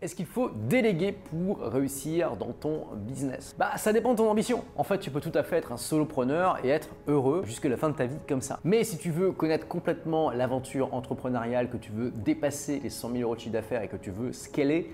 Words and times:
Est-ce 0.00 0.14
qu'il 0.14 0.26
faut 0.26 0.50
déléguer 0.50 1.10
pour 1.10 1.58
réussir 1.58 2.36
dans 2.36 2.52
ton 2.52 2.86
business? 2.94 3.56
Bah 3.58 3.76
ça 3.78 3.92
dépend 3.92 4.12
de 4.12 4.18
ton 4.18 4.30
ambition. 4.30 4.62
En 4.76 4.84
fait, 4.84 4.98
tu 4.98 5.10
peux 5.10 5.20
tout 5.20 5.32
à 5.34 5.42
fait 5.42 5.56
être 5.56 5.72
un 5.72 5.76
solopreneur 5.76 6.64
et 6.64 6.68
être 6.68 6.90
heureux 7.08 7.42
jusqu'à 7.44 7.68
la 7.68 7.76
fin 7.76 7.88
de 7.88 7.96
ta 7.96 8.06
vie 8.06 8.18
comme 8.28 8.40
ça. 8.40 8.60
Mais 8.62 8.84
si 8.84 8.96
tu 8.96 9.10
veux 9.10 9.32
connaître 9.32 9.66
complètement 9.66 10.30
l'aventure 10.30 10.94
entrepreneuriale, 10.94 11.68
que 11.68 11.76
tu 11.76 11.90
veux 11.90 12.12
dépasser 12.12 12.78
les 12.78 12.90
100 12.90 13.10
000 13.10 13.22
euros 13.22 13.34
de 13.34 13.40
chiffre 13.40 13.52
d'affaires 13.52 13.82
et 13.82 13.88
que 13.88 13.96
tu 13.96 14.12
veux 14.12 14.32
scaler, 14.32 14.88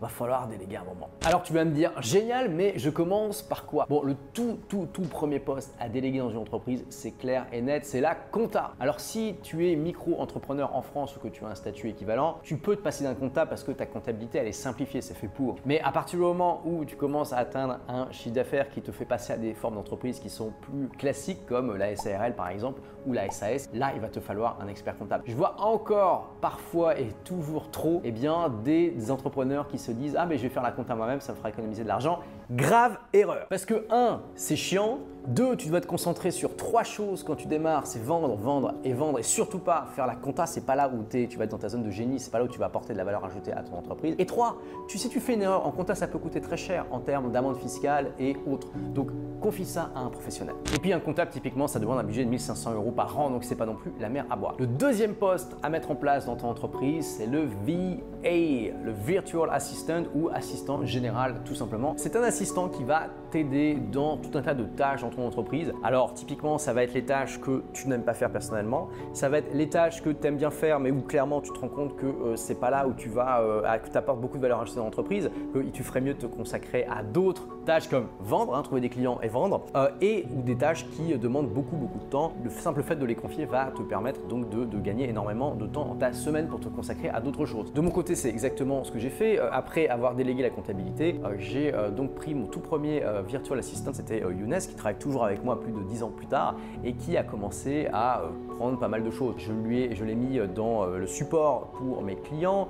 va 0.00 0.08
falloir 0.08 0.48
déléguer 0.48 0.76
un 0.76 0.84
moment. 0.84 1.08
Alors 1.24 1.42
tu 1.42 1.52
vas 1.52 1.64
me 1.64 1.70
dire, 1.70 1.92
génial, 2.00 2.50
mais 2.50 2.74
je 2.76 2.90
commence 2.90 3.42
par 3.42 3.66
quoi? 3.66 3.86
Bon, 3.88 4.02
le 4.02 4.14
tout, 4.32 4.58
tout, 4.68 4.88
tout 4.92 5.02
premier 5.02 5.38
poste 5.38 5.74
à 5.80 5.88
déléguer 5.88 6.18
dans 6.18 6.30
une 6.30 6.38
entreprise, 6.38 6.84
c'est 6.90 7.12
clair 7.12 7.46
et 7.52 7.62
net, 7.62 7.84
c'est 7.84 8.00
la 8.00 8.14
compta. 8.14 8.72
Alors 8.80 9.00
si 9.00 9.36
tu 9.42 9.70
es 9.70 9.76
micro-entrepreneur 9.76 10.74
en 10.74 10.82
France 10.82 11.16
ou 11.16 11.20
que 11.20 11.28
tu 11.28 11.44
as 11.44 11.48
un 11.48 11.54
statut 11.54 11.88
équivalent, 11.88 12.38
tu 12.42 12.56
peux 12.56 12.76
te 12.76 12.82
passer 12.82 13.04
d'un 13.04 13.14
compta 13.14 13.46
parce 13.46 13.64
que 13.64 13.72
ta 13.72 13.86
comptabilité, 13.86 14.38
elle 14.38 14.48
est 14.48 14.52
simplifiée, 14.52 15.00
c'est 15.00 15.14
fait 15.14 15.28
pour. 15.28 15.56
Mais 15.64 15.80
à 15.80 15.92
partir 15.92 16.18
du 16.18 16.24
moment 16.24 16.62
où 16.64 16.84
tu 16.84 16.96
commences 16.96 17.32
à 17.32 17.38
atteindre 17.38 17.78
un 17.88 18.10
chiffre 18.10 18.34
d'affaires 18.34 18.68
qui 18.70 18.82
te 18.82 18.92
fait 18.92 19.04
passer 19.04 19.32
à 19.32 19.36
des 19.36 19.54
formes 19.54 19.74
d'entreprise 19.74 20.20
qui 20.20 20.30
sont 20.30 20.52
plus 20.60 20.88
classiques, 20.98 21.46
comme 21.46 21.76
la 21.76 21.94
SARL 21.96 22.34
par 22.34 22.48
exemple, 22.48 22.80
ou 23.06 23.12
la 23.12 23.30
SAS, 23.30 23.68
là, 23.74 23.92
il 23.94 24.00
va 24.00 24.08
te 24.08 24.20
falloir 24.20 24.58
un 24.60 24.68
expert 24.68 24.96
comptable. 24.96 25.24
Je 25.26 25.34
vois 25.34 25.56
encore 25.60 26.34
parfois 26.40 26.98
et 26.98 27.08
toujours 27.24 27.70
trop, 27.70 28.00
eh 28.04 28.12
bien, 28.12 28.48
des 28.64 29.10
entrepreneurs 29.10 29.68
qui 29.68 29.78
se 29.84 29.92
disent 29.92 30.16
Ah, 30.18 30.26
mais 30.26 30.36
je 30.36 30.42
vais 30.42 30.48
faire 30.48 30.62
la 30.62 30.72
compta 30.72 30.94
moi-même, 30.94 31.20
ça 31.20 31.32
me 31.32 31.36
fera 31.38 31.50
économiser 31.50 31.82
de 31.82 31.88
l'argent. 31.88 32.20
Grave 32.50 32.98
erreur. 33.12 33.46
Parce 33.48 33.64
que, 33.64 33.86
un, 33.90 34.22
c'est 34.34 34.56
chiant. 34.56 34.98
Deux, 35.26 35.56
tu 35.56 35.68
dois 35.68 35.80
te 35.80 35.86
concentrer 35.86 36.30
sur 36.30 36.54
trois 36.54 36.82
choses 36.82 37.22
quand 37.22 37.34
tu 37.34 37.46
démarres 37.46 37.86
c'est 37.86 38.02
vendre, 38.02 38.36
vendre 38.36 38.74
et 38.84 38.92
vendre. 38.92 39.18
Et 39.18 39.22
surtout 39.22 39.58
pas 39.58 39.86
faire 39.94 40.06
la 40.06 40.16
compta, 40.16 40.44
c'est 40.44 40.66
pas 40.66 40.74
là 40.74 40.90
où 40.90 41.02
es, 41.16 41.26
tu 41.28 41.38
vas 41.38 41.44
être 41.44 41.50
dans 41.50 41.58
ta 41.58 41.70
zone 41.70 41.82
de 41.82 41.90
génie, 41.90 42.20
c'est 42.20 42.30
pas 42.30 42.38
là 42.38 42.44
où 42.44 42.48
tu 42.48 42.58
vas 42.58 42.66
apporter 42.66 42.92
de 42.92 42.98
la 42.98 43.04
valeur 43.04 43.24
ajoutée 43.24 43.50
à 43.50 43.62
ton 43.62 43.76
entreprise. 43.76 44.14
Et 44.18 44.26
trois, 44.26 44.58
tu 44.86 44.98
sais, 44.98 45.08
tu 45.08 45.20
fais 45.20 45.32
une 45.32 45.40
erreur 45.40 45.66
en 45.66 45.70
compta, 45.70 45.94
ça 45.94 46.08
peut 46.08 46.18
coûter 46.18 46.42
très 46.42 46.58
cher 46.58 46.84
en 46.90 47.00
termes 47.00 47.32
d'amende 47.32 47.56
fiscale 47.56 48.12
et 48.18 48.36
autres. 48.46 48.68
Donc, 48.94 49.08
confie 49.40 49.64
ça 49.64 49.90
à 49.94 50.00
un 50.00 50.08
professionnel. 50.08 50.56
Et 50.74 50.78
puis, 50.78 50.92
un 50.92 51.00
comptable, 51.00 51.30
typiquement, 51.30 51.68
ça 51.68 51.78
demande 51.78 51.98
un 51.98 52.04
budget 52.04 52.24
de 52.26 52.30
1500 52.30 52.74
euros 52.74 52.90
par 52.90 53.18
an, 53.18 53.30
donc 53.30 53.44
c'est 53.44 53.56
pas 53.56 53.66
non 53.66 53.76
plus 53.76 53.92
la 54.00 54.10
mer 54.10 54.26
à 54.30 54.36
boire. 54.36 54.56
Le 54.58 54.66
deuxième 54.66 55.14
poste 55.14 55.56
à 55.62 55.70
mettre 55.70 55.90
en 55.90 55.94
place 55.94 56.26
dans 56.26 56.36
ton 56.36 56.48
entreprise, 56.48 57.16
c'est 57.16 57.26
le 57.26 57.44
VA, 57.44 58.74
le 58.84 58.92
Virtual 58.92 59.48
Assistant 59.50 60.02
ou 60.14 60.28
assistant 60.28 60.84
général 60.84 61.36
tout 61.46 61.54
simplement. 61.54 61.94
C'est 61.96 62.14
un 62.16 62.22
assistant 62.22 62.68
qui 62.68 62.84
va 62.84 63.04
t'aider 63.30 63.78
dans 63.92 64.16
tout 64.16 64.36
un 64.36 64.42
tas 64.42 64.54
de 64.54 64.64
tâches 64.64 65.02
entreprise. 65.22 65.72
Alors 65.82 66.14
typiquement, 66.14 66.58
ça 66.58 66.72
va 66.72 66.82
être 66.82 66.94
les 66.94 67.04
tâches 67.04 67.40
que 67.40 67.62
tu 67.72 67.88
n'aimes 67.88 68.02
pas 68.02 68.14
faire 68.14 68.30
personnellement, 68.30 68.88
ça 69.12 69.28
va 69.28 69.38
être 69.38 69.54
les 69.54 69.68
tâches 69.68 70.02
que 70.02 70.10
tu 70.10 70.26
aimes 70.26 70.36
bien 70.36 70.50
faire 70.50 70.80
mais 70.80 70.90
où 70.90 71.00
clairement 71.00 71.40
tu 71.40 71.52
te 71.52 71.58
rends 71.58 71.68
compte 71.68 71.96
que 71.96 72.06
euh, 72.06 72.36
c'est 72.36 72.58
pas 72.58 72.70
là 72.70 72.86
où 72.86 72.92
tu 72.94 73.08
vas 73.08 73.40
euh, 73.40 73.78
que 73.78 73.90
tu 73.90 73.96
apportes 73.96 74.20
beaucoup 74.20 74.36
de 74.36 74.42
valeur 74.42 74.60
ajoutée 74.60 74.78
dans 74.78 74.84
l'entreprise, 74.84 75.30
que 75.52 75.58
tu 75.60 75.82
ferais 75.82 76.00
mieux 76.00 76.14
de 76.14 76.20
te 76.20 76.26
consacrer 76.26 76.84
à 76.84 77.02
d'autres 77.02 77.46
tâches 77.64 77.88
comme 77.88 78.06
vendre, 78.20 78.54
hein, 78.54 78.62
trouver 78.62 78.80
des 78.80 78.88
clients 78.88 79.18
et 79.22 79.28
vendre 79.28 79.64
euh, 79.76 79.88
et 80.00 80.26
ou 80.34 80.42
des 80.42 80.56
tâches 80.56 80.86
qui 80.90 81.16
demandent 81.18 81.48
beaucoup 81.48 81.76
beaucoup 81.76 81.98
de 81.98 82.10
temps. 82.10 82.32
Le 82.42 82.50
simple 82.50 82.82
fait 82.82 82.96
de 82.96 83.04
les 83.04 83.14
confier 83.14 83.44
va 83.46 83.66
te 83.66 83.82
permettre 83.82 84.26
donc 84.26 84.48
de, 84.50 84.64
gagner 84.84 85.08
énormément 85.08 85.54
de 85.54 85.66
temps 85.66 85.86
dans 85.86 85.94
ta 85.94 86.12
semaine 86.12 86.48
pour 86.48 86.60
te 86.60 86.68
consacrer 86.68 87.08
à 87.08 87.20
d'autres 87.20 87.46
choses. 87.46 87.72
De 87.72 87.80
mon 87.80 87.90
côté, 87.90 88.14
c'est 88.14 88.28
exactement 88.28 88.84
ce 88.84 88.90
que 88.90 88.98
j'ai 88.98 89.08
fait. 89.08 89.38
après 89.38 89.88
avoir 89.88 90.14
délégué 90.14 90.42
la 90.42 90.50
comptabilité, 90.50 91.18
j'ai 91.38 91.72
donc 91.96 92.14
pris 92.14 92.34
mon 92.34 92.46
tout 92.46 92.60
premier 92.60 93.02
virtual 93.26 93.58
assistant, 93.58 93.92
c'était 93.94 94.18
Younes 94.18 94.58
qui 94.58 94.74
travaille 94.74 94.98
avec 95.22 95.44
moi 95.44 95.60
plus 95.60 95.72
de 95.72 95.80
10 95.80 96.02
ans 96.02 96.12
plus 96.14 96.26
tard 96.26 96.56
et 96.82 96.94
qui 96.94 97.16
a 97.16 97.22
commencé 97.22 97.88
à 97.92 98.22
prendre 98.56 98.78
pas 98.78 98.88
mal 98.88 99.02
de 99.02 99.10
choses. 99.10 99.34
Je 99.38 99.52
lui 99.52 99.82
ai, 99.82 99.94
je 99.94 100.04
l'ai 100.04 100.14
mis 100.14 100.38
dans 100.54 100.86
le 100.86 101.06
support 101.06 101.72
pour 101.72 102.02
mes 102.02 102.16
clients. 102.16 102.68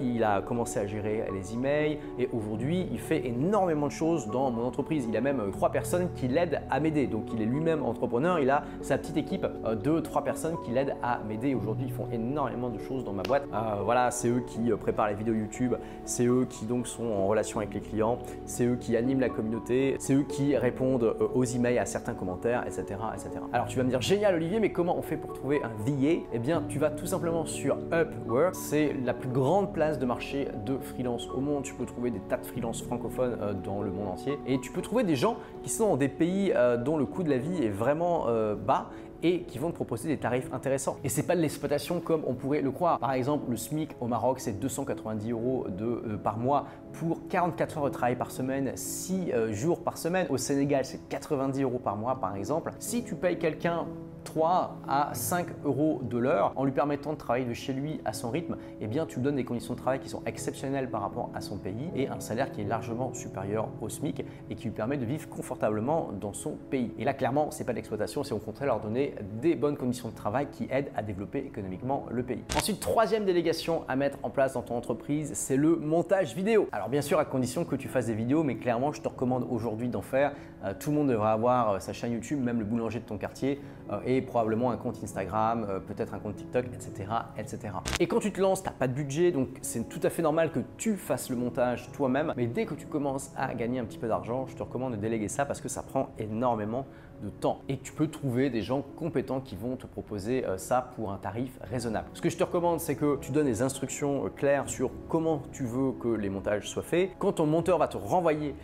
il 0.00 0.22
a 0.24 0.42
commencé 0.42 0.78
à 0.78 0.86
gérer 0.86 1.24
les 1.32 1.54
emails 1.54 1.98
et 2.18 2.28
aujourd'hui, 2.32 2.86
il 2.90 2.98
fait 2.98 3.26
énormément 3.26 3.86
de 3.86 3.92
choses 3.92 4.28
dans 4.28 4.50
mon 4.50 4.64
entreprise. 4.64 5.06
Il 5.08 5.16
a 5.16 5.20
même 5.20 5.42
trois 5.52 5.70
personnes 5.70 6.08
qui 6.14 6.28
l'aident 6.28 6.60
à 6.70 6.80
m'aider. 6.80 7.06
Donc, 7.06 7.24
il 7.34 7.42
est 7.42 7.46
lui-même 7.46 7.82
entrepreneur. 7.82 8.38
Il 8.38 8.50
a 8.50 8.64
sa 8.80 8.98
petite 8.98 9.16
équipe 9.16 9.46
de 9.64 10.00
trois 10.00 10.22
personnes 10.24 10.56
qui 10.64 10.70
l'aident 10.70 10.94
à 11.02 11.20
m'aider. 11.26 11.54
Aujourd'hui, 11.54 11.86
ils 11.88 11.92
font 11.92 12.08
énormément 12.12 12.70
de 12.70 12.78
choses 12.78 13.04
dans 13.04 13.12
ma 13.12 13.22
boîte. 13.22 13.44
voilà, 13.84 14.10
c'est 14.10 14.28
eux 14.28 14.42
qui 14.46 14.70
préparent 14.80 15.08
les 15.08 15.14
vidéos 15.14 15.34
YouTube. 15.34 15.74
C'est 16.04 16.26
eux 16.26 16.46
qui 16.48 16.66
donc 16.66 16.86
sont 16.86 17.06
en 17.06 17.26
relation 17.26 17.60
avec 17.60 17.74
les 17.74 17.80
clients. 17.80 18.18
C'est 18.46 18.64
eux 18.64 18.76
qui 18.76 18.96
animent 18.96 19.20
la 19.20 19.28
communauté. 19.28 19.96
C'est 19.98 20.14
eux 20.14 20.24
qui 20.28 20.56
répondent 20.56 21.16
aux 21.34 21.44
emails, 21.44 21.73
à 21.78 21.86
certains 21.86 22.14
commentaires, 22.14 22.64
etc., 22.66 23.00
etc. 23.14 23.30
Alors, 23.52 23.66
tu 23.66 23.76
vas 23.76 23.84
me 23.84 23.90
dire 23.90 24.00
génial, 24.00 24.34
Olivier, 24.34 24.60
mais 24.60 24.72
comment 24.72 24.96
on 24.96 25.02
fait 25.02 25.16
pour 25.16 25.32
trouver 25.32 25.62
un 25.62 25.68
VA 25.84 26.22
Eh 26.32 26.38
bien, 26.38 26.62
tu 26.68 26.78
vas 26.78 26.90
tout 26.90 27.06
simplement 27.06 27.46
sur 27.46 27.76
Upwork. 27.92 28.54
C'est 28.54 28.94
la 29.04 29.14
plus 29.14 29.28
grande 29.28 29.72
place 29.72 29.98
de 29.98 30.06
marché 30.06 30.48
de 30.64 30.78
freelance 30.78 31.28
au 31.30 31.40
monde. 31.40 31.64
Tu 31.64 31.74
peux 31.74 31.86
trouver 31.86 32.10
des 32.10 32.20
tas 32.20 32.36
de 32.36 32.46
freelance 32.46 32.82
francophones 32.82 33.36
dans 33.64 33.82
le 33.82 33.90
monde 33.90 34.08
entier 34.08 34.38
et 34.46 34.60
tu 34.60 34.70
peux 34.70 34.82
trouver 34.82 35.04
des 35.04 35.16
gens 35.16 35.36
qui 35.62 35.70
sont 35.70 35.88
dans 35.88 35.96
des 35.96 36.08
pays 36.08 36.52
dont 36.84 36.96
le 36.96 37.06
coût 37.06 37.22
de 37.22 37.30
la 37.30 37.38
vie 37.38 37.62
est 37.64 37.70
vraiment 37.70 38.26
bas 38.66 38.90
et 39.24 39.40
qui 39.44 39.58
vont 39.58 39.70
te 39.70 39.74
proposer 39.74 40.08
des 40.08 40.18
tarifs 40.18 40.52
intéressants. 40.52 40.98
Et 41.02 41.08
c'est 41.08 41.22
pas 41.24 41.34
de 41.34 41.40
l'exploitation 41.40 41.98
comme 41.98 42.22
on 42.26 42.34
pourrait 42.34 42.60
le 42.60 42.70
croire. 42.70 42.98
Par 42.98 43.12
exemple, 43.14 43.50
le 43.50 43.56
SMIC 43.56 43.90
au 44.00 44.06
Maroc, 44.06 44.38
c'est 44.38 44.60
290 44.60 45.32
euros 45.32 45.66
de, 45.68 45.84
euh, 45.84 46.16
par 46.22 46.36
mois 46.36 46.66
pour 46.92 47.26
44 47.28 47.78
heures 47.78 47.84
de 47.86 47.90
travail 47.90 48.16
par 48.16 48.30
semaine, 48.30 48.72
6 48.76 49.32
euh, 49.32 49.52
jours 49.52 49.82
par 49.82 49.96
semaine. 49.96 50.26
Au 50.28 50.36
Sénégal, 50.36 50.84
c'est 50.84 51.08
90 51.08 51.62
euros 51.62 51.78
par 51.78 51.96
mois, 51.96 52.20
par 52.20 52.36
exemple. 52.36 52.72
Si 52.78 53.02
tu 53.02 53.14
payes 53.14 53.38
quelqu'un 53.38 53.86
3 54.24 54.78
à 54.88 55.10
5 55.12 55.46
euros 55.64 56.00
de 56.02 56.18
l'heure 56.18 56.52
en 56.56 56.64
lui 56.64 56.72
permettant 56.72 57.12
de 57.12 57.18
travailler 57.18 57.44
de 57.44 57.54
chez 57.54 57.72
lui 57.72 58.00
à 58.04 58.12
son 58.12 58.30
rythme, 58.30 58.56
eh 58.80 58.86
bien 58.86 59.06
tu 59.06 59.16
lui 59.16 59.22
donnes 59.22 59.36
des 59.36 59.44
conditions 59.44 59.74
de 59.74 59.78
travail 59.78 60.00
qui 60.00 60.08
sont 60.08 60.22
exceptionnelles 60.26 60.90
par 60.90 61.02
rapport 61.02 61.30
à 61.34 61.40
son 61.40 61.56
pays 61.56 61.90
et 61.94 62.08
un 62.08 62.20
salaire 62.20 62.50
qui 62.50 62.62
est 62.62 62.64
largement 62.64 63.12
supérieur 63.14 63.68
au 63.80 63.88
SMIC 63.88 64.24
et 64.50 64.54
qui 64.54 64.64
lui 64.64 64.70
permet 64.70 64.96
de 64.96 65.04
vivre 65.04 65.28
confortablement 65.28 66.10
dans 66.20 66.32
son 66.32 66.56
pays. 66.70 66.92
Et 66.98 67.04
là 67.04 67.14
clairement, 67.14 67.50
c'est 67.50 67.64
pas 67.64 67.72
de 67.72 67.76
l'exploitation, 67.76 68.24
c'est 68.24 68.34
au 68.34 68.38
contraire 68.38 68.68
leur 68.68 68.80
donner 68.80 69.14
des 69.40 69.54
bonnes 69.54 69.76
conditions 69.76 70.08
de 70.08 70.14
travail 70.14 70.48
qui 70.50 70.66
aident 70.70 70.90
à 70.96 71.02
développer 71.02 71.38
économiquement 71.38 72.06
le 72.10 72.22
pays. 72.22 72.42
Ensuite, 72.56 72.80
troisième 72.80 73.24
délégation 73.24 73.84
à 73.88 73.96
mettre 73.96 74.18
en 74.22 74.30
place 74.30 74.54
dans 74.54 74.62
ton 74.62 74.76
entreprise, 74.76 75.32
c'est 75.34 75.56
le 75.56 75.76
montage 75.76 76.34
vidéo. 76.34 76.68
Alors 76.72 76.88
bien 76.88 77.02
sûr 77.02 77.18
à 77.18 77.24
condition 77.24 77.64
que 77.64 77.76
tu 77.76 77.88
fasses 77.88 78.06
des 78.06 78.14
vidéos, 78.14 78.42
mais 78.42 78.56
clairement 78.56 78.92
je 78.92 79.00
te 79.00 79.08
recommande 79.08 79.46
aujourd'hui 79.50 79.88
d'en 79.88 80.02
faire. 80.02 80.32
Euh, 80.64 80.72
tout 80.78 80.90
le 80.90 80.96
monde 80.96 81.08
devrait 81.08 81.30
avoir 81.30 81.72
euh, 81.72 81.78
sa 81.78 81.92
chaîne 81.92 82.12
YouTube, 82.12 82.40
même 82.40 82.58
le 82.58 82.64
boulanger 82.64 83.00
de 83.00 83.04
ton 83.04 83.18
quartier 83.18 83.60
euh, 83.90 84.00
probablement 84.22 84.70
un 84.70 84.76
compte 84.76 84.98
Instagram, 85.02 85.66
euh, 85.68 85.80
peut-être 85.80 86.14
un 86.14 86.18
compte 86.18 86.36
TikTok, 86.36 86.66
etc., 86.66 87.10
etc. 87.38 87.74
Et 88.00 88.06
quand 88.06 88.20
tu 88.20 88.32
te 88.32 88.40
lances, 88.40 88.62
tu 88.62 88.68
n'as 88.68 88.74
pas 88.74 88.88
de 88.88 88.92
budget, 88.92 89.32
donc 89.32 89.48
c'est 89.62 89.88
tout 89.88 90.00
à 90.02 90.10
fait 90.10 90.22
normal 90.22 90.52
que 90.52 90.60
tu 90.76 90.96
fasses 90.96 91.30
le 91.30 91.36
montage 91.36 91.90
toi-même. 91.92 92.32
Mais 92.36 92.46
dès 92.46 92.66
que 92.66 92.74
tu 92.74 92.86
commences 92.86 93.30
à 93.36 93.54
gagner 93.54 93.78
un 93.78 93.84
petit 93.84 93.98
peu 93.98 94.08
d'argent, 94.08 94.46
je 94.46 94.54
te 94.54 94.62
recommande 94.62 94.92
de 94.92 95.00
déléguer 95.00 95.28
ça 95.28 95.44
parce 95.44 95.60
que 95.60 95.68
ça 95.68 95.82
prend 95.82 96.10
énormément 96.18 96.86
temps. 97.30 97.60
Et 97.68 97.78
tu 97.78 97.92
peux 97.92 98.08
trouver 98.08 98.50
des 98.50 98.62
gens 98.62 98.82
compétents 98.96 99.40
qui 99.40 99.56
vont 99.56 99.76
te 99.76 99.86
proposer 99.86 100.44
euh, 100.46 100.58
ça 100.58 100.90
pour 100.96 101.12
un 101.12 101.16
tarif 101.16 101.58
raisonnable. 101.62 102.08
Ce 102.14 102.20
que 102.20 102.30
je 102.30 102.36
te 102.36 102.44
recommande, 102.44 102.80
c'est 102.80 102.96
que 102.96 103.18
tu 103.20 103.32
donnes 103.32 103.46
des 103.46 103.62
instructions 103.62 104.30
claires 104.36 104.68
sur 104.68 104.90
comment 105.08 105.42
tu 105.52 105.64
veux 105.64 105.92
que 105.92 106.08
les 106.08 106.28
montages 106.28 106.68
soient 106.68 106.82
faits. 106.82 107.10
Quand 107.18 107.32
ton 107.32 107.46
monteur 107.46 107.78
va 107.78 107.88
te 107.88 107.96
renvoyer 107.96 108.54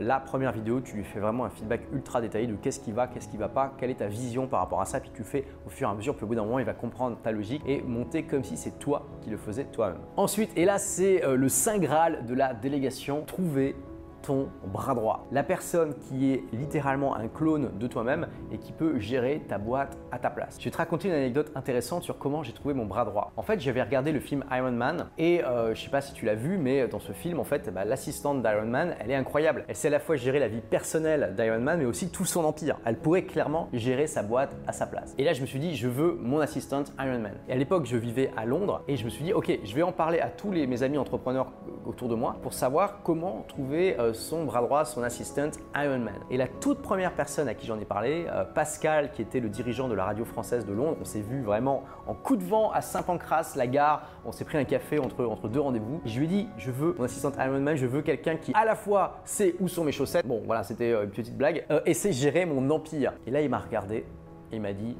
la 0.00 0.20
première 0.20 0.52
vidéo, 0.52 0.80
tu 0.80 0.96
lui 0.96 1.04
fais 1.04 1.20
vraiment 1.20 1.46
un 1.46 1.50
feedback 1.50 1.80
ultra 1.92 2.20
détaillé 2.20 2.46
de 2.46 2.54
qu'est-ce 2.54 2.80
qui 2.80 2.92
va, 2.92 3.06
qu'est-ce 3.06 3.28
qui 3.28 3.36
va 3.36 3.48
pas, 3.48 3.72
quelle 3.78 3.90
est 3.90 3.94
ta 3.94 4.08
vision 4.08 4.46
par 4.46 4.60
rapport 4.60 4.80
à 4.80 4.84
ça, 4.84 5.00
puis 5.00 5.10
tu 5.14 5.24
fais 5.24 5.46
au 5.66 5.70
fur 5.70 5.88
et 5.88 5.90
à 5.90 5.94
mesure, 5.94 6.14
puis 6.14 6.24
au 6.24 6.26
bout 6.26 6.34
d'un 6.34 6.44
moment, 6.44 6.58
il 6.58 6.64
va 6.64 6.74
comprendre 6.74 7.16
ta 7.22 7.32
logique 7.32 7.62
et 7.66 7.82
monter 7.82 8.24
comme 8.24 8.44
si 8.44 8.56
c'est 8.56 8.78
toi 8.78 9.06
qui 9.22 9.30
le 9.30 9.36
faisais 9.36 9.64
toi-même. 9.64 10.00
Ensuite, 10.16 10.50
et 10.56 10.64
là 10.64 10.78
c'est 10.78 11.24
euh, 11.24 11.36
le 11.36 11.48
saint 11.48 11.78
graal 11.78 12.26
de 12.26 12.34
la 12.34 12.54
délégation, 12.54 13.22
trouver 13.26 13.74
ton 14.22 14.48
bras 14.72 14.94
droit. 14.94 15.26
La 15.32 15.42
personne 15.42 15.94
qui 15.94 16.32
est 16.32 16.44
littéralement 16.52 17.16
un 17.16 17.28
clone 17.28 17.70
de 17.78 17.86
toi-même 17.86 18.28
et 18.52 18.58
qui 18.58 18.72
peut 18.72 18.98
gérer 18.98 19.42
ta 19.48 19.58
boîte 19.58 19.96
à 20.12 20.18
ta 20.18 20.30
place. 20.30 20.56
Je 20.58 20.64
vais 20.64 20.70
te 20.70 20.76
raconter 20.76 21.08
une 21.08 21.14
anecdote 21.14 21.52
intéressante 21.54 22.02
sur 22.02 22.18
comment 22.18 22.42
j'ai 22.42 22.52
trouvé 22.52 22.74
mon 22.74 22.86
bras 22.86 23.04
droit. 23.04 23.32
En 23.36 23.42
fait, 23.42 23.60
j'avais 23.60 23.82
regardé 23.82 24.12
le 24.12 24.20
film 24.20 24.44
Iron 24.52 24.72
Man 24.72 25.06
et 25.18 25.44
euh, 25.44 25.74
je 25.74 25.82
sais 25.82 25.90
pas 25.90 26.00
si 26.00 26.12
tu 26.12 26.24
l'as 26.24 26.34
vu, 26.34 26.58
mais 26.58 26.88
dans 26.88 27.00
ce 27.00 27.12
film, 27.12 27.40
en 27.40 27.44
fait, 27.44 27.72
bah, 27.72 27.84
l'assistante 27.84 28.42
d'Iron 28.42 28.66
Man, 28.66 28.94
elle 29.00 29.10
est 29.10 29.14
incroyable. 29.16 29.64
Elle 29.68 29.76
sait 29.76 29.88
à 29.88 29.92
la 29.92 30.00
fois 30.00 30.16
gérer 30.16 30.38
la 30.38 30.48
vie 30.48 30.60
personnelle 30.60 31.34
d'Iron 31.36 31.60
Man, 31.60 31.78
mais 31.78 31.84
aussi 31.86 32.10
tout 32.10 32.24
son 32.24 32.44
empire. 32.44 32.78
Elle 32.84 32.98
pourrait 32.98 33.24
clairement 33.24 33.68
gérer 33.72 34.06
sa 34.06 34.22
boîte 34.22 34.54
à 34.66 34.72
sa 34.72 34.86
place. 34.86 35.14
Et 35.18 35.24
là, 35.24 35.32
je 35.32 35.40
me 35.40 35.46
suis 35.46 35.58
dit, 35.58 35.76
je 35.76 35.88
veux 35.88 36.18
mon 36.20 36.40
assistante 36.40 36.92
Iron 36.98 37.18
Man. 37.18 37.34
Et 37.48 37.52
à 37.52 37.56
l'époque, 37.56 37.86
je 37.86 37.96
vivais 37.96 38.30
à 38.36 38.44
Londres 38.44 38.82
et 38.88 38.96
je 38.96 39.04
me 39.04 39.10
suis 39.10 39.24
dit, 39.24 39.32
ok, 39.32 39.58
je 39.62 39.74
vais 39.74 39.82
en 39.82 39.92
parler 39.92 40.20
à 40.20 40.28
tous 40.28 40.50
mes 40.50 40.82
amis 40.82 40.98
entrepreneurs 40.98 41.52
autour 41.86 42.08
de 42.08 42.14
moi 42.14 42.36
pour 42.42 42.52
savoir 42.52 43.02
comment 43.02 43.44
trouver 43.48 43.98
euh, 43.98 44.09
son 44.12 44.44
bras 44.44 44.60
droit, 44.60 44.84
son 44.84 45.02
assistant 45.02 45.50
Iron 45.74 45.98
Man. 45.98 46.20
Et 46.30 46.36
la 46.36 46.48
toute 46.48 46.82
première 46.82 47.12
personne 47.12 47.48
à 47.48 47.54
qui 47.54 47.66
j'en 47.66 47.78
ai 47.78 47.84
parlé, 47.84 48.26
euh, 48.28 48.44
Pascal, 48.44 49.12
qui 49.12 49.22
était 49.22 49.40
le 49.40 49.48
dirigeant 49.48 49.88
de 49.88 49.94
la 49.94 50.04
radio 50.04 50.24
française 50.24 50.66
de 50.66 50.72
Londres, 50.72 50.96
on 51.00 51.04
s'est 51.04 51.20
vu 51.20 51.42
vraiment 51.42 51.84
en 52.06 52.14
coup 52.14 52.36
de 52.36 52.44
vent 52.44 52.70
à 52.70 52.80
Saint-Pancras, 52.80 53.54
la 53.56 53.66
gare, 53.66 54.02
on 54.24 54.32
s'est 54.32 54.44
pris 54.44 54.58
un 54.58 54.64
café 54.64 54.98
entre, 54.98 55.24
entre 55.24 55.48
deux 55.48 55.60
rendez-vous. 55.60 56.00
Je 56.04 56.18
lui 56.18 56.26
ai 56.26 56.28
dit, 56.28 56.48
je 56.56 56.70
veux 56.70 56.94
mon 56.98 57.04
assistant 57.04 57.32
Iron 57.38 57.60
Man, 57.60 57.76
je 57.76 57.86
veux 57.86 58.02
quelqu'un 58.02 58.36
qui 58.36 58.52
à 58.54 58.64
la 58.64 58.74
fois 58.74 59.20
sait 59.24 59.54
où 59.60 59.68
sont 59.68 59.84
mes 59.84 59.92
chaussettes, 59.92 60.26
bon 60.26 60.42
voilà, 60.46 60.62
c'était 60.62 60.92
euh, 60.92 61.04
une 61.04 61.10
petite 61.10 61.36
blague, 61.36 61.64
et 61.86 61.94
sait 61.94 62.12
gérer 62.12 62.46
mon 62.46 62.70
empire. 62.70 63.12
Et 63.26 63.30
là, 63.30 63.40
il 63.40 63.48
m'a 63.48 63.58
regardé 63.58 64.04
et 64.52 64.56
il 64.56 64.60
m'a 64.60 64.72
dit, 64.72 64.96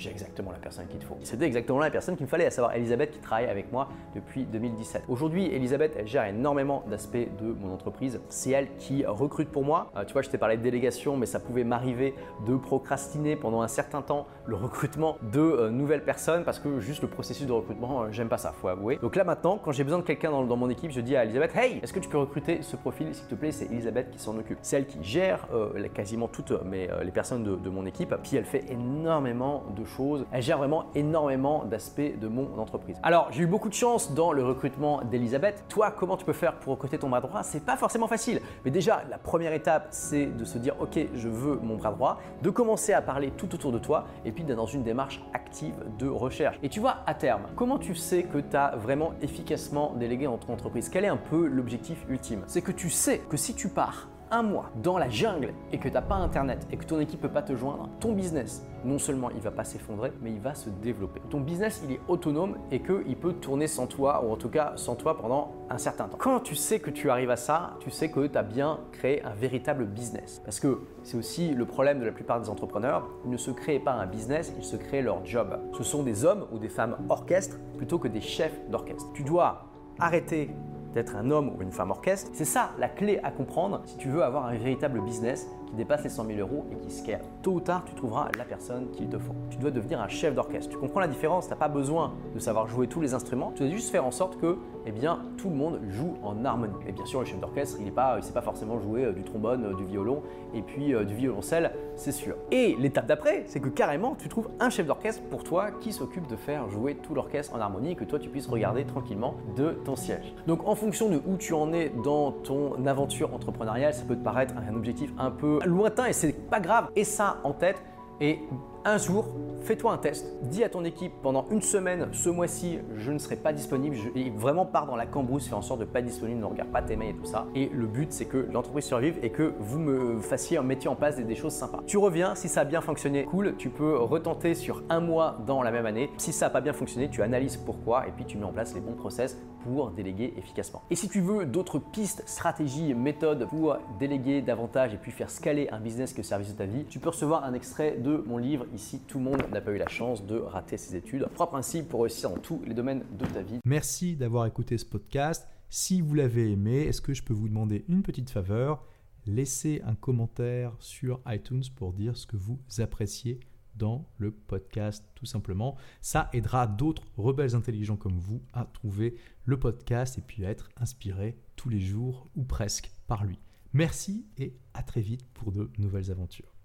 j'ai 0.00 0.10
exactement 0.10 0.50
la 0.50 0.58
personne 0.58 0.86
qu'il 0.86 0.98
te 0.98 1.04
faut. 1.04 1.18
C'était 1.22 1.44
exactement 1.44 1.78
la 1.78 1.90
personne 1.90 2.16
qu'il 2.16 2.24
me 2.24 2.30
fallait, 2.30 2.46
à 2.46 2.50
savoir 2.50 2.74
Elisabeth 2.74 3.10
qui 3.10 3.18
travaille 3.18 3.46
avec 3.46 3.70
moi 3.70 3.88
depuis 4.14 4.44
2017. 4.44 5.04
Aujourd'hui, 5.08 5.46
Elisabeth, 5.54 5.94
elle 5.98 6.08
gère 6.08 6.24
énormément 6.24 6.82
d'aspects 6.88 7.16
de 7.16 7.52
mon 7.60 7.74
entreprise. 7.74 8.18
C'est 8.30 8.50
elle 8.50 8.74
qui 8.78 9.04
recrute 9.04 9.50
pour 9.50 9.62
moi. 9.62 9.92
Euh, 9.96 10.04
tu 10.04 10.14
vois, 10.14 10.22
je 10.22 10.30
t'ai 10.30 10.38
parlé 10.38 10.56
de 10.56 10.62
délégation, 10.62 11.18
mais 11.18 11.26
ça 11.26 11.38
pouvait 11.38 11.64
m'arriver 11.64 12.14
de 12.46 12.56
procrastiner 12.56 13.36
pendant 13.36 13.60
un 13.60 13.68
certain 13.68 14.00
temps 14.00 14.26
le 14.46 14.56
recrutement 14.56 15.18
de 15.22 15.40
euh, 15.40 15.70
nouvelles 15.70 16.04
personnes 16.04 16.44
parce 16.44 16.58
que 16.58 16.80
juste 16.80 17.02
le 17.02 17.08
processus 17.08 17.46
de 17.46 17.52
recrutement, 17.52 18.04
euh, 18.04 18.06
j'aime 18.10 18.28
pas 18.28 18.38
ça, 18.38 18.52
faut 18.52 18.68
avouer. 18.68 18.96
Donc 19.02 19.16
là 19.16 19.24
maintenant, 19.24 19.58
quand 19.62 19.72
j'ai 19.72 19.84
besoin 19.84 19.98
de 19.98 20.04
quelqu'un 20.04 20.30
dans, 20.30 20.56
mon 20.56 20.70
équipe, 20.70 20.92
je 20.92 21.00
dis 21.02 21.14
à 21.14 21.24
Elisabeth, 21.24 21.54
hey, 21.54 21.80
est-ce 21.82 21.92
que 21.92 22.00
tu 22.00 22.08
peux 22.08 22.18
recruter 22.18 22.62
ce 22.62 22.76
profil, 22.76 23.14
s'il 23.14 23.26
te 23.26 23.34
plaît? 23.34 23.52
C'est 23.52 23.66
Elisabeth 23.66 24.10
qui 24.10 24.18
s'en 24.18 24.36
occupe. 24.38 24.58
C'est 24.62 24.78
elle 24.78 24.86
qui 24.86 24.98
gère 25.02 25.46
quasiment 25.94 26.28
toutes 26.28 26.52
mes, 26.64 26.88
les 27.02 27.10
personnes 27.10 27.44
de, 27.44 27.56
de 27.56 27.70
mon 27.70 27.84
équipe. 27.86 28.14
Puis 28.22 28.36
elle 28.36 28.44
fait 28.44 28.64
énormément 28.70 29.64
de 29.76 29.84
Elle 30.32 30.42
gère 30.42 30.58
vraiment 30.58 30.86
énormément 30.94 31.64
d'aspects 31.64 32.18
de 32.20 32.28
mon 32.28 32.58
entreprise. 32.58 32.96
Alors, 33.02 33.28
j'ai 33.30 33.42
eu 33.42 33.46
beaucoup 33.46 33.68
de 33.68 33.74
chance 33.74 34.12
dans 34.12 34.32
le 34.32 34.44
recrutement 34.44 35.02
d'Elisabeth. 35.02 35.64
Toi, 35.68 35.90
comment 35.90 36.16
tu 36.16 36.24
peux 36.24 36.32
faire 36.32 36.54
pour 36.54 36.72
recruter 36.72 36.98
ton 36.98 37.08
bras 37.08 37.20
droit? 37.20 37.42
C'est 37.42 37.64
pas 37.64 37.76
forcément 37.76 38.06
facile. 38.06 38.40
Mais 38.64 38.70
déjà, 38.70 39.02
la 39.10 39.18
première 39.18 39.52
étape, 39.52 39.88
c'est 39.90 40.26
de 40.26 40.44
se 40.44 40.58
dire, 40.58 40.74
ok, 40.80 40.98
je 41.14 41.28
veux 41.28 41.56
mon 41.62 41.76
bras 41.76 41.92
droit, 41.92 42.18
de 42.42 42.50
commencer 42.50 42.92
à 42.92 43.02
parler 43.02 43.30
tout 43.36 43.54
autour 43.54 43.72
de 43.72 43.78
toi 43.78 44.06
et 44.24 44.32
puis 44.32 44.44
d'être 44.44 44.56
dans 44.56 44.66
une 44.66 44.82
démarche 44.82 45.22
active 45.34 45.74
de 45.98 46.08
recherche. 46.08 46.58
Et 46.62 46.68
tu 46.68 46.80
vois, 46.80 46.98
à 47.06 47.14
terme, 47.14 47.42
comment 47.56 47.78
tu 47.78 47.94
sais 47.94 48.22
que 48.22 48.38
tu 48.38 48.56
as 48.56 48.76
vraiment 48.76 49.12
efficacement 49.22 49.94
délégué 49.96 50.26
dans 50.26 50.38
ton 50.38 50.52
entreprise? 50.52 50.88
Quel 50.88 51.04
est 51.04 51.08
un 51.08 51.16
peu 51.16 51.46
l'objectif 51.46 52.04
ultime? 52.08 52.42
C'est 52.46 52.62
que 52.62 52.72
tu 52.72 52.90
sais 52.90 53.18
que 53.28 53.36
si 53.36 53.54
tu 53.54 53.68
pars 53.68 54.08
un 54.30 54.42
mois 54.42 54.70
dans 54.82 54.98
la 54.98 55.08
jungle 55.08 55.52
et 55.72 55.78
que 55.78 55.88
tu 55.88 55.94
n'as 55.94 56.02
pas 56.02 56.16
internet 56.16 56.66
et 56.70 56.76
que 56.76 56.84
ton 56.84 57.00
équipe 57.00 57.22
ne 57.22 57.28
peut 57.28 57.32
pas 57.32 57.42
te 57.42 57.54
joindre, 57.54 57.88
ton 58.00 58.12
business, 58.12 58.64
non 58.84 58.98
seulement 58.98 59.30
il 59.30 59.40
va 59.40 59.50
pas 59.50 59.64
s'effondrer, 59.64 60.12
mais 60.22 60.30
il 60.30 60.40
va 60.40 60.54
se 60.54 60.70
développer. 60.70 61.20
Ton 61.30 61.40
business, 61.40 61.82
il 61.84 61.92
est 61.92 62.00
autonome 62.08 62.56
et 62.70 62.80
qu'il 62.80 63.16
peut 63.16 63.34
tourner 63.34 63.66
sans 63.66 63.86
toi, 63.86 64.24
ou 64.24 64.32
en 64.32 64.36
tout 64.36 64.48
cas 64.48 64.72
sans 64.76 64.94
toi 64.94 65.16
pendant 65.18 65.52
un 65.68 65.78
certain 65.78 66.08
temps. 66.08 66.16
Quand 66.18 66.40
tu 66.40 66.54
sais 66.54 66.80
que 66.80 66.90
tu 66.90 67.10
arrives 67.10 67.30
à 67.30 67.36
ça, 67.36 67.76
tu 67.80 67.90
sais 67.90 68.10
que 68.10 68.26
tu 68.26 68.38
as 68.38 68.42
bien 68.42 68.80
créé 68.92 69.22
un 69.24 69.34
véritable 69.34 69.84
business. 69.86 70.40
Parce 70.44 70.60
que 70.60 70.80
c'est 71.02 71.16
aussi 71.16 71.50
le 71.52 71.64
problème 71.64 72.00
de 72.00 72.04
la 72.04 72.12
plupart 72.12 72.40
des 72.40 72.48
entrepreneurs, 72.48 73.08
ils 73.24 73.30
ne 73.30 73.36
se 73.36 73.50
créent 73.50 73.80
pas 73.80 73.92
un 73.92 74.06
business, 74.06 74.52
ils 74.56 74.64
se 74.64 74.76
créent 74.76 75.02
leur 75.02 75.24
job. 75.24 75.58
Ce 75.72 75.82
sont 75.82 76.02
des 76.02 76.24
hommes 76.24 76.46
ou 76.52 76.58
des 76.58 76.68
femmes 76.68 76.96
orchestres 77.08 77.58
plutôt 77.76 77.98
que 77.98 78.08
des 78.08 78.20
chefs 78.20 78.58
d'orchestre. 78.70 79.06
Tu 79.14 79.22
dois 79.22 79.66
arrêter 79.98 80.50
d'être 80.94 81.16
un 81.16 81.30
homme 81.30 81.50
ou 81.56 81.62
une 81.62 81.72
femme 81.72 81.90
orchestre. 81.90 82.30
C'est 82.34 82.44
ça 82.44 82.70
la 82.78 82.88
clé 82.88 83.20
à 83.22 83.30
comprendre 83.30 83.82
si 83.84 83.96
tu 83.96 84.08
veux 84.08 84.22
avoir 84.22 84.46
un 84.46 84.54
véritable 84.54 85.00
business 85.02 85.48
qui 85.70 85.76
dépasse 85.76 86.02
les 86.02 86.10
100 86.10 86.26
000 86.26 86.38
euros 86.40 86.66
et 86.70 86.76
qui 86.76 86.90
scale. 86.90 87.20
Tôt 87.42 87.52
ou 87.52 87.60
tard, 87.60 87.84
tu 87.86 87.94
trouveras 87.94 88.28
la 88.36 88.44
personne 88.44 88.90
qu'il 88.90 89.08
te 89.08 89.18
faut. 89.18 89.34
Tu 89.50 89.56
dois 89.58 89.70
devenir 89.70 90.00
un 90.00 90.08
chef 90.08 90.34
d'orchestre. 90.34 90.70
Tu 90.70 90.76
comprends 90.76 91.00
la 91.00 91.08
différence 91.08 91.46
Tu 91.46 91.50
n'as 91.50 91.56
pas 91.56 91.68
besoin 91.68 92.12
de 92.34 92.38
savoir 92.38 92.66
jouer 92.66 92.86
tous 92.86 93.00
les 93.00 93.14
instruments. 93.14 93.52
Tu 93.54 93.62
dois 93.62 93.72
juste 93.72 93.90
faire 93.90 94.04
en 94.04 94.10
sorte 94.10 94.38
que 94.38 94.58
eh 94.86 94.92
bien, 94.92 95.20
tout 95.36 95.50
le 95.50 95.56
monde 95.56 95.80
joue 95.88 96.16
en 96.22 96.44
harmonie. 96.44 96.72
Et 96.86 96.92
bien 96.92 97.04
sûr, 97.04 97.20
le 97.20 97.26
chef 97.26 97.38
d'orchestre, 97.38 97.76
il 97.80 97.86
ne 97.86 98.20
sait 98.22 98.32
pas 98.32 98.42
forcément 98.42 98.78
jouer 98.78 99.04
euh, 99.04 99.12
du 99.12 99.22
trombone, 99.22 99.64
euh, 99.64 99.74
du 99.74 99.84
violon 99.84 100.22
et 100.54 100.62
puis 100.62 100.94
euh, 100.94 101.04
du 101.04 101.14
violoncelle, 101.14 101.72
c'est 101.96 102.12
sûr. 102.12 102.34
Et 102.50 102.76
l'étape 102.78 103.06
d'après, 103.06 103.44
c'est 103.46 103.60
que 103.60 103.68
carrément, 103.68 104.16
tu 104.16 104.28
trouves 104.28 104.48
un 104.58 104.70
chef 104.70 104.86
d'orchestre 104.86 105.22
pour 105.30 105.44
toi 105.44 105.70
qui 105.70 105.92
s'occupe 105.92 106.26
de 106.26 106.36
faire 106.36 106.68
jouer 106.70 106.94
tout 106.94 107.14
l'orchestre 107.14 107.54
en 107.54 107.60
harmonie 107.60 107.92
et 107.92 107.94
que 107.94 108.04
toi, 108.04 108.18
tu 108.18 108.28
puisses 108.28 108.46
regarder 108.46 108.84
tranquillement 108.84 109.34
de 109.56 109.70
ton 109.84 109.96
siège. 109.96 110.34
Donc, 110.46 110.66
en 110.66 110.74
fonction 110.74 111.08
de 111.08 111.20
où 111.26 111.36
tu 111.36 111.52
en 111.52 111.72
es 111.72 111.90
dans 112.02 112.32
ton 112.32 112.86
aventure 112.86 113.34
entrepreneuriale, 113.34 113.94
ça 113.94 114.04
peut 114.06 114.16
te 114.16 114.24
paraître 114.24 114.54
un 114.56 114.74
objectif 114.74 115.12
un 115.18 115.30
peu 115.30 115.59
lointain 115.66 116.06
et 116.06 116.12
c'est 116.12 116.32
pas 116.32 116.60
grave. 116.60 116.88
Et 116.96 117.04
ça 117.04 117.38
en 117.44 117.52
tête 117.52 117.82
et 118.20 118.40
un 118.84 118.98
jour, 118.98 119.26
fais-toi 119.62 119.92
un 119.92 119.98
test, 119.98 120.26
dis 120.42 120.64
à 120.64 120.68
ton 120.68 120.84
équipe 120.84 121.12
pendant 121.22 121.46
une 121.50 121.62
semaine, 121.62 122.08
ce 122.12 122.28
mois-ci, 122.28 122.78
je 122.96 123.12
ne 123.12 123.18
serai 123.18 123.36
pas 123.36 123.52
disponible, 123.52 123.96
je, 123.96 124.30
vraiment 124.36 124.64
pars 124.64 124.86
dans 124.86 124.96
la 124.96 125.06
cambrousse, 125.06 125.48
fais 125.48 125.54
en 125.54 125.62
sorte 125.62 125.80
de 125.80 125.84
pas 125.84 126.00
être 126.00 126.06
disponible, 126.06 126.40
ne 126.40 126.46
regarde 126.46 126.70
pas 126.70 126.82
tes 126.82 126.96
mails 126.96 127.10
et 127.10 127.18
tout 127.18 127.26
ça. 127.26 127.46
Et 127.54 127.70
le 127.72 127.86
but, 127.86 128.12
c'est 128.12 128.24
que 128.24 128.48
l'entreprise 128.52 128.84
survive 128.84 129.18
et 129.22 129.30
que 129.30 129.54
vous 129.58 129.78
me 129.78 130.20
fassiez, 130.20 130.60
mettiez 130.60 130.88
en 130.88 130.96
place 130.96 131.16
des, 131.16 131.34
choses 131.34 131.52
sympas. 131.52 131.80
Tu 131.86 131.96
reviens, 131.96 132.34
si 132.34 132.48
ça 132.48 132.62
a 132.62 132.64
bien 132.64 132.80
fonctionné, 132.80 133.24
cool, 133.24 133.54
tu 133.56 133.70
peux 133.70 133.96
retenter 133.98 134.54
sur 134.54 134.82
un 134.88 135.00
mois 135.00 135.38
dans 135.46 135.62
la 135.62 135.70
même 135.70 135.86
année. 135.86 136.10
Si 136.16 136.32
ça 136.32 136.46
n'a 136.46 136.50
pas 136.50 136.60
bien 136.60 136.72
fonctionné, 136.72 137.08
tu 137.08 137.22
analyses 137.22 137.56
pourquoi 137.56 138.06
et 138.08 138.10
puis 138.10 138.24
tu 138.24 138.36
mets 138.36 138.44
en 138.44 138.52
place 138.52 138.74
les 138.74 138.80
bons 138.80 138.94
process 138.94 139.38
pour 139.64 139.90
déléguer 139.90 140.34
efficacement. 140.36 140.82
Et 140.90 140.96
si 140.96 141.08
tu 141.08 141.20
veux 141.20 141.46
d'autres 141.46 141.78
pistes, 141.78 142.22
stratégies, 142.26 142.94
méthodes 142.94 143.46
pour 143.48 143.76
déléguer 143.98 144.42
davantage 144.42 144.94
et 144.94 144.96
puis 144.96 145.12
faire 145.12 145.30
scaler 145.30 145.68
un 145.70 145.80
business 145.80 146.14
au 146.18 146.22
service 146.22 146.52
de 146.52 146.58
ta 146.58 146.64
vie, 146.64 146.84
tu 146.84 146.98
peux 146.98 147.10
recevoir 147.10 147.44
un 147.44 147.54
extrait 147.54 147.96
de 147.98 148.24
mon 148.26 148.38
livre 148.38 148.66
Ici, 148.74 149.00
tout 149.06 149.18
le 149.18 149.24
monde 149.24 149.42
n'a 149.50 149.60
pas 149.60 149.72
eu 149.72 149.78
la 149.78 149.88
chance 149.88 150.24
de 150.24 150.36
rater 150.36 150.76
ses 150.76 150.96
études. 150.96 151.26
Trois 151.34 151.50
principes 151.50 151.88
pour 151.88 152.02
réussir 152.02 152.30
dans 152.30 152.38
tous 152.38 152.62
les 152.64 152.74
domaines 152.74 153.04
de 153.18 153.26
ta 153.26 153.42
vie. 153.42 153.58
Merci 153.64 154.16
d'avoir 154.16 154.46
écouté 154.46 154.78
ce 154.78 154.84
podcast. 154.84 155.48
Si 155.68 156.00
vous 156.00 156.14
l'avez 156.14 156.52
aimé, 156.52 156.82
est-ce 156.82 157.00
que 157.00 157.12
je 157.12 157.22
peux 157.22 157.32
vous 157.32 157.48
demander 157.48 157.84
une 157.88 158.02
petite 158.02 158.30
faveur? 158.30 158.84
Laissez 159.26 159.82
un 159.84 159.94
commentaire 159.94 160.74
sur 160.78 161.20
iTunes 161.26 161.64
pour 161.76 161.92
dire 161.92 162.16
ce 162.16 162.26
que 162.26 162.36
vous 162.36 162.58
appréciez 162.78 163.40
dans 163.76 164.08
le 164.18 164.30
podcast 164.30 165.04
tout 165.14 165.26
simplement. 165.26 165.76
Ça 166.00 166.28
aidera 166.32 166.66
d'autres 166.66 167.04
rebelles 167.16 167.54
intelligents 167.54 167.96
comme 167.96 168.18
vous 168.18 168.42
à 168.52 168.64
trouver 168.64 169.16
le 169.44 169.58
podcast 169.58 170.18
et 170.18 170.22
puis 170.22 170.44
à 170.44 170.50
être 170.50 170.70
inspirés 170.76 171.36
tous 171.56 171.68
les 171.68 171.80
jours 171.80 172.28
ou 172.36 172.44
presque 172.44 172.92
par 173.06 173.24
lui. 173.24 173.38
Merci 173.72 174.26
et 174.38 174.56
à 174.74 174.82
très 174.82 175.00
vite 175.00 175.24
pour 175.34 175.52
de 175.52 175.70
nouvelles 175.78 176.10
aventures. 176.10 176.59